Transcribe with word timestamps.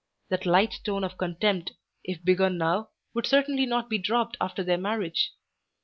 That 0.29 0.47
light 0.47 0.79
tone 0.83 1.03
of 1.03 1.19
contempt 1.19 1.73
if 2.03 2.25
begun 2.25 2.57
now 2.57 2.89
would 3.13 3.27
certainly 3.27 3.67
not 3.67 3.87
be 3.87 3.99
dropped 3.99 4.35
after 4.41 4.63
their 4.63 4.79
marriage. 4.79 5.33